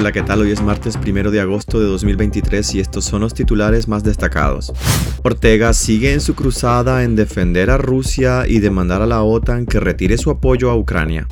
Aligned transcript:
Hola, 0.00 0.12
¿qué 0.12 0.22
tal? 0.22 0.40
Hoy 0.40 0.50
es 0.50 0.62
martes 0.62 0.96
1 0.96 1.30
de 1.30 1.40
agosto 1.42 1.78
de 1.78 1.84
2023 1.84 2.74
y 2.74 2.80
estos 2.80 3.04
son 3.04 3.20
los 3.20 3.34
titulares 3.34 3.86
más 3.86 4.02
destacados. 4.02 4.72
Ortega 5.22 5.74
sigue 5.74 6.14
en 6.14 6.22
su 6.22 6.34
cruzada 6.34 7.04
en 7.04 7.16
defender 7.16 7.68
a 7.68 7.76
Rusia 7.76 8.46
y 8.48 8.60
demandar 8.60 9.02
a 9.02 9.06
la 9.06 9.22
OTAN 9.22 9.66
que 9.66 9.78
retire 9.78 10.16
su 10.16 10.30
apoyo 10.30 10.70
a 10.70 10.74
Ucrania. 10.74 11.26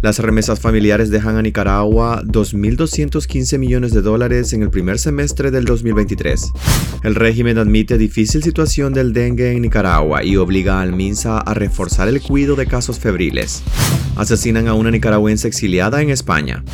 Las 0.00 0.20
remesas 0.20 0.58
familiares 0.58 1.10
dejan 1.10 1.36
a 1.36 1.42
Nicaragua 1.42 2.22
2.215 2.24 3.58
millones 3.58 3.92
de 3.92 4.00
dólares 4.00 4.54
en 4.54 4.62
el 4.62 4.70
primer 4.70 4.98
semestre 4.98 5.50
del 5.50 5.66
2023. 5.66 6.50
El 7.02 7.16
régimen 7.16 7.58
admite 7.58 7.98
difícil 7.98 8.42
situación 8.42 8.94
del 8.94 9.12
dengue 9.12 9.52
en 9.52 9.60
Nicaragua 9.60 10.24
y 10.24 10.38
obliga 10.38 10.80
al 10.80 10.94
MINSA 10.94 11.40
a 11.40 11.52
reforzar 11.52 12.08
el 12.08 12.22
cuidado 12.22 12.56
de 12.56 12.64
casos 12.64 12.98
febriles. 12.98 13.62
Asesinan 14.16 14.66
a 14.68 14.72
una 14.72 14.90
nicaragüense 14.90 15.46
exiliada 15.46 16.00
en 16.00 16.08
España. 16.08 16.64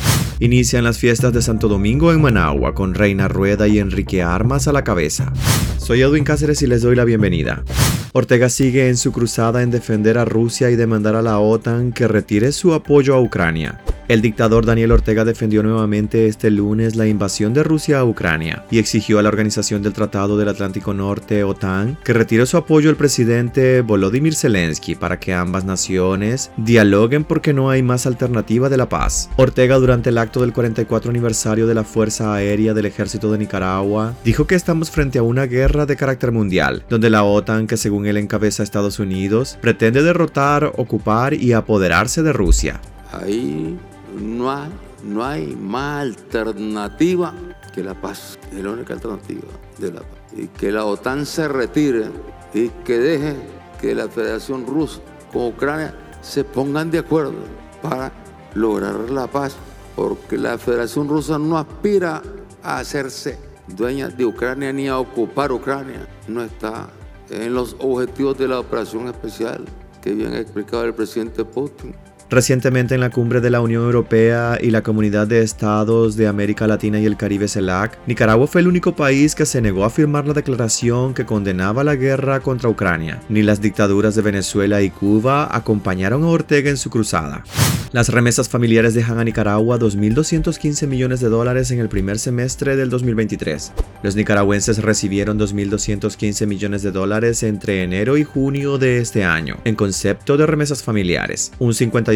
Inician 0.41 0.83
las 0.83 0.97
fiestas 0.97 1.33
de 1.33 1.43
Santo 1.43 1.67
Domingo 1.67 2.11
en 2.11 2.19
Managua 2.19 2.73
con 2.73 2.95
Reina 2.95 3.27
Rueda 3.27 3.67
y 3.67 3.77
Enrique 3.77 4.23
Armas 4.23 4.67
a 4.67 4.73
la 4.73 4.83
cabeza. 4.83 5.31
Soy 5.77 6.01
Edwin 6.01 6.23
Cáceres 6.23 6.63
y 6.63 6.67
les 6.67 6.81
doy 6.81 6.95
la 6.95 7.05
bienvenida. 7.05 7.63
Ortega 8.11 8.49
sigue 8.49 8.89
en 8.89 8.97
su 8.97 9.11
cruzada 9.11 9.61
en 9.61 9.69
defender 9.69 10.17
a 10.17 10.25
Rusia 10.25 10.71
y 10.71 10.75
demandar 10.75 11.15
a 11.15 11.21
la 11.21 11.37
OTAN 11.37 11.91
que 11.91 12.07
retire 12.07 12.53
su 12.53 12.73
apoyo 12.73 13.13
a 13.13 13.21
Ucrania. 13.21 13.81
El 14.11 14.21
dictador 14.21 14.65
Daniel 14.65 14.91
Ortega 14.91 15.23
defendió 15.23 15.63
nuevamente 15.63 16.27
este 16.27 16.51
lunes 16.51 16.97
la 16.97 17.07
invasión 17.07 17.53
de 17.53 17.63
Rusia 17.63 17.99
a 17.99 18.03
Ucrania 18.03 18.65
y 18.69 18.77
exigió 18.77 19.19
a 19.19 19.21
la 19.21 19.29
Organización 19.29 19.81
del 19.81 19.93
Tratado 19.93 20.37
del 20.37 20.49
Atlántico 20.49 20.93
Norte, 20.93 21.45
OTAN, 21.45 21.97
que 22.03 22.11
retire 22.11 22.45
su 22.45 22.57
apoyo 22.57 22.89
al 22.89 22.97
presidente 22.97 23.79
Volodymyr 23.79 24.35
Zelensky 24.35 24.95
para 24.95 25.17
que 25.17 25.33
ambas 25.33 25.63
naciones 25.63 26.51
dialoguen 26.57 27.23
porque 27.23 27.53
no 27.53 27.69
hay 27.69 27.83
más 27.83 28.05
alternativa 28.05 28.67
de 28.67 28.75
la 28.75 28.89
paz. 28.89 29.29
Ortega, 29.37 29.77
durante 29.77 30.09
el 30.09 30.17
acto 30.17 30.41
del 30.41 30.51
44 30.51 31.09
aniversario 31.09 31.65
de 31.65 31.75
la 31.75 31.85
Fuerza 31.85 32.33
Aérea 32.33 32.73
del 32.73 32.87
Ejército 32.87 33.31
de 33.31 33.37
Nicaragua, 33.37 34.13
dijo 34.25 34.45
que 34.45 34.55
estamos 34.55 34.91
frente 34.91 35.19
a 35.19 35.23
una 35.23 35.45
guerra 35.45 35.85
de 35.85 35.95
carácter 35.95 36.33
mundial, 36.33 36.83
donde 36.89 37.09
la 37.09 37.23
OTAN, 37.23 37.65
que 37.65 37.77
según 37.77 38.05
él 38.07 38.17
encabeza 38.17 38.61
Estados 38.61 38.99
Unidos, 38.99 39.57
pretende 39.61 40.03
derrotar, 40.03 40.69
ocupar 40.75 41.33
y 41.33 41.53
apoderarse 41.53 42.23
de 42.23 42.33
Rusia. 42.33 42.81
Ahí 43.13 43.77
no 44.19 44.51
hay, 44.51 44.69
no 45.03 45.23
hay 45.23 45.55
más 45.55 46.01
alternativa 46.01 47.33
que 47.73 47.83
la 47.83 47.99
paz. 47.99 48.37
Es 48.51 48.63
la 48.63 48.71
única 48.71 48.93
alternativa 48.93 49.47
de 49.77 49.91
la 49.91 49.99
paz. 50.01 50.19
Y 50.35 50.47
que 50.47 50.71
la 50.71 50.85
OTAN 50.85 51.25
se 51.25 51.47
retire 51.47 52.05
y 52.53 52.69
que 52.83 52.97
deje 52.97 53.35
que 53.79 53.95
la 53.95 54.07
Federación 54.07 54.65
Rusa 54.65 54.99
con 55.31 55.47
Ucrania 55.47 55.93
se 56.21 56.43
pongan 56.43 56.91
de 56.91 56.99
acuerdo 56.99 57.33
para 57.81 58.11
lograr 58.53 59.09
la 59.09 59.27
paz. 59.27 59.55
Porque 59.95 60.37
la 60.37 60.57
Federación 60.57 61.09
Rusa 61.09 61.37
no 61.37 61.57
aspira 61.57 62.21
a 62.63 62.79
hacerse 62.79 63.37
dueña 63.67 64.09
de 64.09 64.25
Ucrania 64.25 64.71
ni 64.71 64.87
a 64.87 64.97
ocupar 64.97 65.51
Ucrania. 65.51 66.07
No 66.27 66.43
está 66.43 66.89
en 67.29 67.53
los 67.53 67.75
objetivos 67.79 68.37
de 68.37 68.47
la 68.47 68.59
operación 68.59 69.07
especial 69.07 69.65
que 70.01 70.13
bien 70.13 70.33
ha 70.33 70.39
explicado 70.39 70.83
el 70.85 70.93
presidente 70.93 71.45
Putin. 71.45 71.95
Recientemente 72.31 72.95
en 72.95 73.01
la 73.01 73.09
cumbre 73.09 73.41
de 73.41 73.49
la 73.49 73.59
Unión 73.59 73.83
Europea 73.83 74.57
y 74.61 74.71
la 74.71 74.83
Comunidad 74.83 75.27
de 75.27 75.41
Estados 75.41 76.15
de 76.15 76.27
América 76.27 76.65
Latina 76.65 76.97
y 76.97 77.05
el 77.05 77.17
Caribe 77.17 77.49
CELAC, 77.49 77.99
Nicaragua 78.07 78.47
fue 78.47 78.61
el 78.61 78.69
único 78.69 78.95
país 78.95 79.35
que 79.35 79.45
se 79.45 79.61
negó 79.61 79.83
a 79.83 79.89
firmar 79.89 80.25
la 80.25 80.33
declaración 80.33 81.13
que 81.13 81.25
condenaba 81.25 81.83
la 81.83 81.95
guerra 81.95 82.39
contra 82.39 82.69
Ucrania. 82.69 83.19
Ni 83.27 83.43
las 83.43 83.59
dictaduras 83.59 84.15
de 84.15 84.21
Venezuela 84.21 84.81
y 84.81 84.91
Cuba 84.91 85.53
acompañaron 85.53 86.23
a 86.23 86.27
Ortega 86.27 86.69
en 86.69 86.77
su 86.77 86.89
cruzada. 86.89 87.43
Las 87.91 88.07
remesas 88.07 88.47
familiares 88.47 88.93
dejan 88.93 89.19
a 89.19 89.25
Nicaragua 89.25 89.77
2.215 89.77 90.87
millones 90.87 91.19
de 91.19 91.27
dólares 91.27 91.71
en 91.71 91.79
el 91.81 91.89
primer 91.89 92.17
semestre 92.17 92.77
del 92.77 92.89
2023. 92.89 93.73
Los 94.01 94.15
nicaragüenses 94.15 94.81
recibieron 94.81 95.37
2.215 95.37 96.47
millones 96.47 96.83
de 96.83 96.91
dólares 96.91 97.43
entre 97.43 97.83
enero 97.83 98.15
y 98.15 98.23
junio 98.23 98.77
de 98.77 98.99
este 98.99 99.25
año, 99.25 99.57
en 99.65 99.75
concepto 99.75 100.37
de 100.37 100.45
remesas 100.45 100.83
familiares, 100.83 101.51
un 101.59 101.73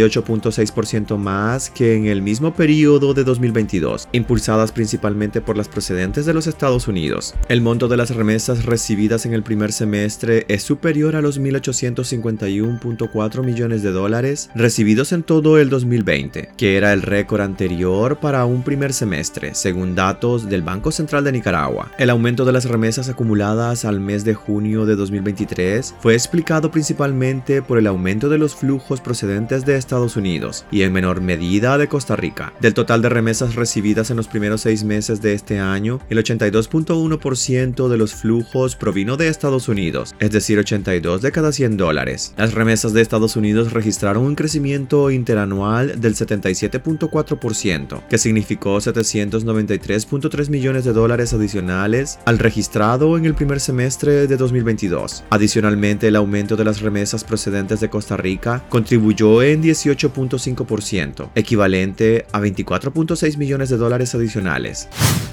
58.6% 0.10 1.18
más 1.18 1.70
que 1.70 1.96
en 1.96 2.08
el 2.08 2.22
mismo 2.22 2.54
periodo 2.54 3.14
de 3.14 3.24
2022, 3.24 4.08
impulsadas 4.12 4.72
principalmente 4.72 5.42
por 5.42 5.58
las 5.58 5.68
procedentes 5.68 6.26
de 6.26 6.34
los 6.34 6.48
Estados 6.48 6.88
Unidos. 6.88 7.34
El 7.50 7.62
monto 7.62 7.88
de 7.88 7.98
las 7.98 8.16
remesas 8.16 8.66
recibidas 8.66 9.26
en 9.26 9.34
el 9.34 9.44
primer 9.44 9.72
semestre 9.72 10.46
es 10.48 10.64
superior 10.64 11.16
a 11.16 11.22
los 11.22 11.40
1.851.4 11.40 13.44
millones 13.44 13.84
de 13.84 13.92
dólares 13.92 14.50
recibidos 14.56 15.12
en 15.12 15.24
todo 15.24 15.60
el 15.60 15.70
2020, 15.70 16.50
que 16.58 16.78
era 16.78 16.94
el 16.94 17.02
récord 17.02 17.42
anterior 17.42 18.20
para 18.20 18.46
un 18.46 18.64
primer 18.64 18.94
semestre, 18.94 19.56
según 19.56 19.96
datos 19.96 20.50
del 20.50 20.62
Banco 20.62 20.92
Central 20.92 21.24
de 21.24 21.32
Nicaragua. 21.32 21.92
El 21.98 22.10
aumento 22.10 22.46
de 22.46 22.52
las 22.52 22.66
remesas 22.66 23.10
acumuladas 23.10 23.86
al 23.86 24.00
mes 24.00 24.24
de 24.24 24.34
junio 24.34 24.86
de 24.86 24.96
2023 24.96 25.96
fue 26.00 26.14
explicado 26.14 26.72
principalmente 26.72 27.62
por 27.62 27.78
el 27.78 27.88
aumento 27.88 28.30
de 28.30 28.38
los 28.38 28.56
flujos 28.56 29.02
procedentes 29.02 29.66
de 29.66 29.76
Estados 29.76 29.95
Unidos 29.96 30.66
y 30.72 30.82
en 30.82 30.92
menor 30.92 31.22
medida 31.22 31.78
de 31.78 31.88
Costa 31.88 32.16
Rica. 32.16 32.54
Del 32.60 32.74
total 32.74 33.02
de 33.02 33.10
remesas 33.10 33.56
recibidas 33.56 34.12
en 34.12 34.18
los 34.18 34.28
primeros 34.28 34.62
seis 34.62 34.84
meses 34.84 35.22
de 35.22 35.34
este 35.34 35.60
año, 35.60 36.02
el 36.10 36.18
82.1% 36.18 37.88
de 37.88 37.98
los 37.98 38.14
flujos 38.14 38.76
provino 38.76 39.16
de 39.16 39.30
Estados 39.30 39.70
Unidos, 39.70 40.16
es 40.20 40.32
decir, 40.32 40.60
82 40.60 41.22
de 41.22 41.32
cada 41.32 41.52
100 41.52 41.78
dólares. 41.78 42.34
Las 42.38 42.54
remesas 42.54 42.92
de 42.94 43.02
Estados 43.02 43.38
Unidos 43.38 43.72
registraron 43.72 44.26
un 44.26 44.36
crecimiento 44.36 45.12
interanual 45.12 46.02
del 46.02 46.16
77.4%, 46.16 48.08
que 48.08 48.18
significó 48.18 48.78
793.3 48.78 50.50
millones 50.50 50.84
de 50.84 50.94
dólares 50.94 51.34
adicionales 51.34 52.20
al 52.26 52.40
registrado 52.40 53.18
en 53.18 53.26
el 53.26 53.36
primer 53.36 53.62
semestre 53.62 54.28
de 54.28 54.38
2022. 54.38 55.24
Adicionalmente, 55.30 56.08
el 56.08 56.16
aumento 56.16 56.56
de 56.56 56.66
las 56.66 56.82
remesas 56.82 57.24
procedentes 57.24 57.80
de 57.80 57.90
Costa 57.90 58.18
Rica 58.18 58.64
contribuyó 58.70 59.42
en 59.42 59.62
18.5%, 59.85 61.29
equivalente 61.35 62.25
a 62.31 62.40
24.6 62.41 63.38
millones 63.38 63.69
de 63.69 63.78
dólares 63.78 64.16
adicionales. 64.16 64.88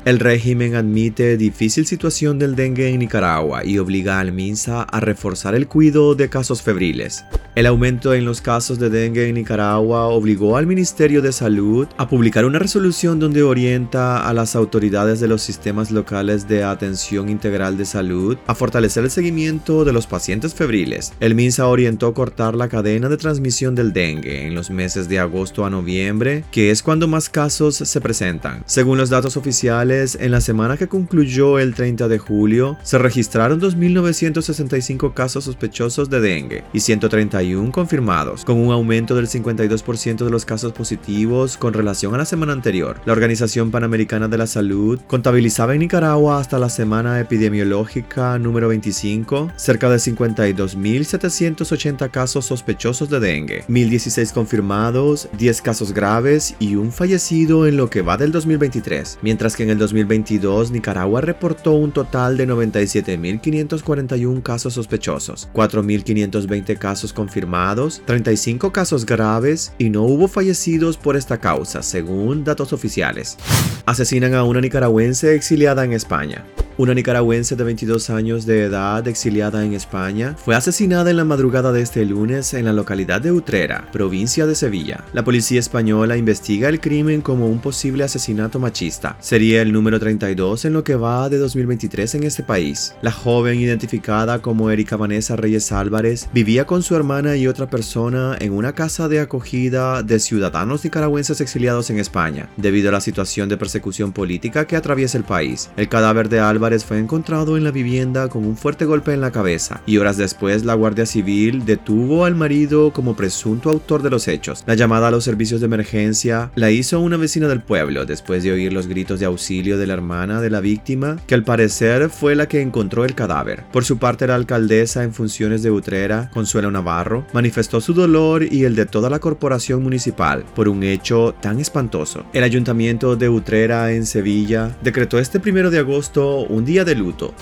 El 0.05 0.19
régimen 0.19 0.75
admite 0.75 1.37
difícil 1.37 1.87
situación 1.87 2.39
del 2.39 2.57
dengue 2.57 2.89
en 2.89 2.99
Nicaragua 2.99 3.65
y 3.65 3.79
obliga 3.79 4.21
al 4.21 4.33
MINSA 4.33 4.83
a 4.83 5.01
reforzar 5.01 5.55
el 5.55 5.69
cuidado 5.69 6.15
de 6.15 6.29
casos 6.29 6.63
febriles. 6.63 7.25
El 7.55 7.67
aumento 7.67 8.15
en 8.15 8.25
los 8.25 8.41
casos 8.41 8.79
de 8.79 8.89
dengue 8.89 9.29
en 9.29 9.35
Nicaragua 9.35 10.07
obligó 10.07 10.57
al 10.57 10.67
Ministerio 10.67 11.21
de 11.21 11.33
Salud 11.33 11.87
a 11.99 12.09
publicar 12.09 12.47
una 12.47 12.59
resolución 12.59 13.19
donde 13.19 13.43
orienta 13.43 14.27
a 14.27 14.33
las 14.33 14.57
autoridades 14.57 15.21
de 15.21 15.29
los 15.29 15.43
sistemas 15.43 15.91
locales 15.91 16.49
de 16.49 16.65
atención 16.65 17.29
integral 17.29 17.77
de 17.77 17.85
salud 17.85 18.39
a 18.47 18.55
fortalecer 18.55 19.05
el 19.05 19.11
seguimiento 19.11 19.85
de 19.85 19.93
los 19.93 20.07
pacientes 20.07 20.55
febriles. 20.55 21.13
El 21.21 21.35
MINSA 21.35 21.67
orientó 21.67 22.15
cortar 22.15 22.55
la 22.55 22.69
cadena 22.69 23.09
de 23.09 23.19
transmisión 23.19 23.75
del 23.75 23.93
dengue 23.93 24.42
en 24.47 24.55
los 24.55 24.71
meses 24.71 25.09
de 25.09 25.19
agosto 25.19 25.65
a 25.65 25.71
noviembre, 25.71 26.45
que 26.51 26.71
es 26.71 26.83
cuando 26.83 27.09
más 27.09 27.29
casos 27.29 27.77
se 27.77 28.01
presentan. 28.01 28.63
Según 28.67 28.99
los 28.99 29.11
datos 29.11 29.37
oficiales, 29.37 30.17
en 30.21 30.31
la 30.31 30.41
semana 30.41 30.77
que 30.77 30.89
concluyó 30.89 31.59
el 31.59 31.75
30 31.75 32.09
de 32.09 32.19
julio, 32.19 32.79
se 32.83 32.99
registraron 32.99 33.61
2.965 33.61 35.15
casos 35.15 35.45
sospechosos 35.45 36.09
de 36.09 36.21
dengue 36.21 36.65
y 36.73 36.81
130 36.81 37.33
confirmados, 37.73 38.45
con 38.45 38.59
un 38.59 38.73
aumento 38.73 39.15
del 39.15 39.27
52% 39.27 40.25
de 40.25 40.31
los 40.31 40.45
casos 40.45 40.73
positivos 40.73 41.57
con 41.57 41.73
relación 41.73 42.15
a 42.15 42.19
la 42.19 42.25
semana 42.25 42.53
anterior. 42.53 43.01
La 43.05 43.13
Organización 43.13 43.71
Panamericana 43.71 44.29
de 44.29 44.39
la 44.39 44.47
Salud 44.47 45.01
contabilizaba 45.07 45.75
en 45.75 45.81
Nicaragua 45.81 46.41
hasta 46.41 46.59
la 46.59 46.69
semana 46.69 47.21
epidemiológica 47.21 48.39
número 48.39 48.69
25 48.69 49.53
cerca 49.57 49.89
de 49.89 49.97
52.780 49.97 52.11
casos 52.11 52.47
sospechosos 52.47 53.09
de 53.09 53.21
dengue, 53.21 53.65
1.016 53.69 54.22
confirmados, 54.31 55.29
10 55.39 55.63
casos 55.63 55.93
graves 55.93 56.55
y 56.61 56.77
un 56.77 56.93
fallecido 56.93 57.67
en 57.67 57.77
lo 57.77 57.91
que 57.91 58.03
va 58.03 58.17
del 58.17 58.31
2023, 58.31 59.19
mientras 59.23 59.57
que 59.57 59.65
en 59.65 59.71
el 59.71 59.79
2022 59.79 60.71
Nicaragua 60.71 61.23
reportó 61.23 61.73
un 61.73 61.91
total 61.91 62.37
de 62.37 62.47
97.541 62.47 64.43
casos 64.43 64.75
sospechosos, 64.75 65.49
4.520 65.53 66.79
casos 66.79 67.13
confirmados, 67.13 68.03
35 68.05 68.71
casos 68.71 69.05
graves 69.05 69.73
y 69.79 69.91
no 69.91 70.03
hubo 70.03 70.29
fallecidos 70.29 70.97
por 70.97 71.17
esta 71.17 71.39
causa, 71.39 71.83
según 71.83 72.45
datos 72.45 72.73
oficiales. 72.73 73.39
Asesinan 73.87 74.35
a 74.35 74.45
una 74.45 74.61
nicaragüense 74.61 75.35
exiliada 75.35 75.85
en 75.85 75.93
España. 75.95 76.45
Una 76.79 76.95
nicaragüense 76.95 77.55
de 77.55 77.65
22 77.65 78.09
años 78.09 78.47
de 78.47 78.65
edad 78.65 79.07
exiliada 79.07 79.63
en 79.65 79.75
España 79.75 80.35
fue 80.43 80.55
asesinada 80.55 81.11
en 81.11 81.19
la 81.19 81.25
madrugada 81.25 81.71
de 81.71 81.83
este 81.83 82.05
lunes 82.07 82.55
en 82.55 82.65
la 82.65 82.73
localidad 82.73 83.21
de 83.21 83.31
Utrera, 83.31 83.89
provincia 83.93 84.12
de 84.13 84.55
Sevilla. 84.55 85.05
La 85.15 85.25
policía 85.25 85.59
española 85.59 86.19
investiga 86.19 86.69
el 86.69 86.81
crimen 86.81 87.23
como 87.23 87.47
un 87.47 87.61
posible 87.61 88.05
asesinato 88.05 88.59
machista. 88.59 89.17
Sería 89.21 89.63
el 89.63 89.73
número 89.73 89.99
32 89.99 90.67
en 90.67 90.75
lo 90.75 90.85
que 90.85 90.97
va 90.97 91.31
de 91.31 91.39
2023 91.39 92.17
en 92.17 92.25
este 92.25 92.43
país. 92.43 92.95
La 93.01 93.11
joven 93.11 93.59
identificada 93.59 94.43
como 94.43 94.71
Erika 94.71 94.99
Vanessa 94.99 95.35
Reyes 95.35 95.73
Álvarez 95.73 96.29
vivía 96.35 96.67
con 96.67 96.83
su 96.83 96.95
hermana 96.95 97.37
y 97.37 97.47
otra 97.47 97.71
persona 97.71 98.37
en 98.39 98.53
una 98.53 98.75
casa 98.75 99.09
de 99.09 99.19
acogida 99.21 100.03
de 100.03 100.21
ciudadanos 100.21 100.85
nicaragüenses 100.85 101.41
exiliados 101.41 101.89
en 101.89 101.99
España, 101.99 102.51
debido 102.59 102.91
a 102.91 102.93
la 102.93 103.01
situación 103.01 103.49
de 103.49 103.57
persecución 103.57 104.13
política 104.13 104.67
que 104.67 104.77
atraviesa 104.77 105.17
el 105.17 105.25
país. 105.25 105.71
El 105.79 105.89
cadáver 105.89 106.29
de 106.29 106.41
Álvarez 106.41 106.85
fue 106.85 106.99
encontrado 106.99 107.57
en 107.57 107.65
la 107.65 107.71
vivienda 107.71 108.29
con 108.29 108.45
un 108.45 108.59
fuerte 108.59 108.85
golpe 108.85 109.15
en 109.15 109.23
la 109.23 109.33
cabeza 109.33 109.81
y 109.87 109.97
horas 109.97 110.19
después 110.19 110.67
la 110.67 110.75
Guardia 110.75 111.07
Civil 111.07 111.65
detuvo 111.65 112.27
al 112.27 112.35
marido 112.35 112.93
como 112.93 113.17
presunto 113.17 113.71
autor 113.71 114.02
de 114.03 114.11
los 114.11 114.29
hechos. 114.29 114.65
La 114.67 114.75
llamada 114.75 115.09
a 115.09 115.11
los 115.11 115.25
servicios 115.25 115.61
de 115.61 115.67
emergencia 115.67 116.51
la 116.55 116.71
hizo 116.71 117.01
una 117.01 117.17
vecina 117.17 117.49
del 117.49 117.63
pueblo 117.63 118.05
después 118.05 118.43
de 118.43 118.53
oír 118.53 118.73
los 118.73 118.87
gritos 118.87 119.21
de 119.21 119.27
auxilio 119.27 119.79
de 119.79 119.87
la 119.87 119.95
hermana 119.95 120.41
de 120.41 120.51
la 120.51 120.61
víctima, 120.61 121.17
que 121.27 121.35
al 121.35 121.45
parecer 121.45 122.11
fue 122.11 122.35
la 122.35 122.47
que 122.47 122.61
encontró 122.61 123.05
el 123.05 123.15
cadáver. 123.15 123.65
Por 123.73 123.85
su 123.85 123.99
parte, 123.99 124.27
la 124.27 124.35
alcaldesa 124.35 125.05
en 125.05 125.15
funciones 125.15 125.63
de 125.63 125.71
Utrera, 125.71 126.31
Consuelo 126.33 126.71
Navarro, 126.71 127.27
manifestó 127.33 127.81
su 127.81 127.95
dolor 127.95 128.45
y 128.45 128.65
el 128.65 128.75
de 128.75 128.87
toda 128.87 129.11
la 129.11 129.19
corporación 129.19 129.83
municipal 129.83 130.45
por 130.55 130.69
un 130.69 130.83
hecho 130.83 131.35
tan 131.41 131.61
espantoso. 131.61 132.25
El 132.33 132.45
ayuntamiento 132.45 133.17
de 133.17 133.29
Utrera 133.29 133.93
en 133.93 134.07
Sevilla 134.07 134.77
decretó 134.83 135.19
este 135.19 135.41
primero 135.41 135.71
de 135.71 135.79
agosto 135.79 136.41
un 136.41 136.65
día 136.65 136.85
de 136.85 136.95
luto. 136.95 137.35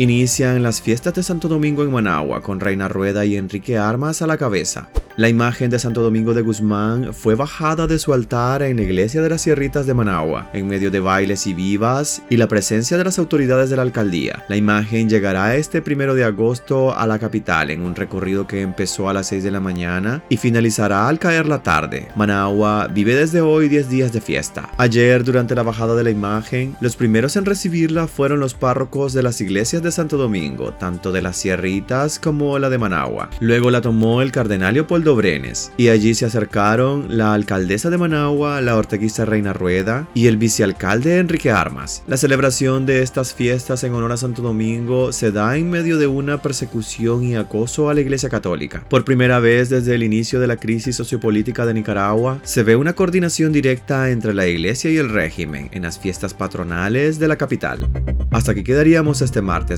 Inician 0.00 0.62
las 0.62 0.80
fiestas 0.80 1.14
de 1.14 1.24
Santo 1.24 1.48
Domingo 1.48 1.82
en 1.82 1.90
Managua 1.90 2.40
con 2.40 2.60
Reina 2.60 2.86
Rueda 2.86 3.24
y 3.24 3.34
Enrique 3.34 3.78
Armas 3.78 4.22
a 4.22 4.28
la 4.28 4.36
cabeza. 4.36 4.88
La 5.16 5.28
imagen 5.28 5.68
de 5.68 5.80
Santo 5.80 6.00
Domingo 6.00 6.32
de 6.32 6.42
Guzmán 6.42 7.12
fue 7.12 7.34
bajada 7.34 7.88
de 7.88 7.98
su 7.98 8.12
altar 8.12 8.62
en 8.62 8.76
la 8.76 8.84
iglesia 8.84 9.20
de 9.20 9.28
las 9.28 9.42
Sierritas 9.42 9.84
de 9.84 9.94
Managua, 9.94 10.48
en 10.52 10.68
medio 10.68 10.92
de 10.92 11.00
bailes 11.00 11.48
y 11.48 11.54
vivas 11.54 12.22
y 12.30 12.36
la 12.36 12.46
presencia 12.46 12.96
de 12.96 13.02
las 13.02 13.18
autoridades 13.18 13.68
de 13.68 13.74
la 13.74 13.82
alcaldía. 13.82 14.44
La 14.48 14.56
imagen 14.56 15.08
llegará 15.08 15.56
este 15.56 15.82
primero 15.82 16.14
de 16.14 16.22
agosto 16.22 16.96
a 16.96 17.04
la 17.08 17.18
capital 17.18 17.70
en 17.70 17.82
un 17.82 17.96
recorrido 17.96 18.46
que 18.46 18.60
empezó 18.60 19.08
a 19.08 19.12
las 19.12 19.26
6 19.26 19.42
de 19.42 19.50
la 19.50 19.58
mañana 19.58 20.22
y 20.28 20.36
finalizará 20.36 21.08
al 21.08 21.18
caer 21.18 21.46
la 21.46 21.64
tarde. 21.64 22.06
Managua 22.14 22.86
vive 22.86 23.16
desde 23.16 23.40
hoy 23.40 23.68
10 23.68 23.90
días 23.90 24.12
de 24.12 24.20
fiesta. 24.20 24.70
Ayer, 24.78 25.24
durante 25.24 25.56
la 25.56 25.64
bajada 25.64 25.96
de 25.96 26.04
la 26.04 26.10
imagen, 26.10 26.76
los 26.80 26.94
primeros 26.94 27.34
en 27.34 27.44
recibirla 27.44 28.06
fueron 28.06 28.38
los 28.38 28.54
párrocos 28.54 29.14
de 29.14 29.24
las 29.24 29.40
iglesias 29.40 29.82
de 29.82 29.87
Santo 29.92 30.16
Domingo, 30.16 30.72
tanto 30.72 31.12
de 31.12 31.22
las 31.22 31.36
Sierritas 31.36 32.18
como 32.18 32.58
la 32.58 32.70
de 32.70 32.78
Managua. 32.78 33.30
Luego 33.40 33.70
la 33.70 33.80
tomó 33.80 34.22
el 34.22 34.32
cardenal 34.32 34.74
Leopoldo 34.74 35.16
Brenes, 35.16 35.72
y 35.76 35.88
allí 35.88 36.14
se 36.14 36.26
acercaron 36.26 37.16
la 37.16 37.34
alcaldesa 37.34 37.90
de 37.90 37.98
Managua, 37.98 38.60
la 38.60 38.76
orteguista 38.76 39.24
Reina 39.24 39.52
Rueda 39.52 40.08
y 40.14 40.26
el 40.26 40.36
vicealcalde 40.36 41.18
Enrique 41.18 41.50
Armas. 41.50 42.02
La 42.06 42.16
celebración 42.16 42.86
de 42.86 43.02
estas 43.02 43.34
fiestas 43.34 43.84
en 43.84 43.94
honor 43.94 44.12
a 44.12 44.16
Santo 44.16 44.42
Domingo 44.42 45.12
se 45.12 45.32
da 45.32 45.56
en 45.56 45.70
medio 45.70 45.98
de 45.98 46.06
una 46.06 46.42
persecución 46.42 47.24
y 47.24 47.36
acoso 47.36 47.88
a 47.88 47.94
la 47.94 48.00
Iglesia 48.00 48.28
Católica. 48.28 48.84
Por 48.88 49.04
primera 49.04 49.38
vez 49.38 49.68
desde 49.68 49.94
el 49.94 50.02
inicio 50.02 50.40
de 50.40 50.46
la 50.46 50.56
crisis 50.56 50.96
sociopolítica 50.96 51.66
de 51.66 51.74
Nicaragua, 51.74 52.40
se 52.42 52.62
ve 52.62 52.76
una 52.76 52.94
coordinación 52.94 53.52
directa 53.52 54.10
entre 54.10 54.34
la 54.34 54.46
Iglesia 54.46 54.90
y 54.90 54.96
el 54.96 55.10
régimen 55.10 55.68
en 55.72 55.82
las 55.82 55.98
fiestas 55.98 56.34
patronales 56.34 57.18
de 57.18 57.28
la 57.28 57.36
capital. 57.36 57.88
Hasta 58.30 58.52
aquí 58.52 58.62
quedaríamos 58.62 59.22
este 59.22 59.42
martes. 59.42 59.77